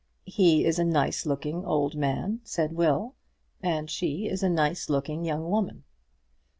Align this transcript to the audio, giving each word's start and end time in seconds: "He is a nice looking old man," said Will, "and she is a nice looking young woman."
"He 0.25 0.65
is 0.65 0.79
a 0.79 0.83
nice 0.83 1.27
looking 1.27 1.63
old 1.63 1.93
man," 1.95 2.41
said 2.43 2.73
Will, 2.73 3.13
"and 3.61 3.87
she 3.87 4.27
is 4.27 4.41
a 4.41 4.49
nice 4.49 4.89
looking 4.89 5.23
young 5.25 5.47
woman." 5.47 5.83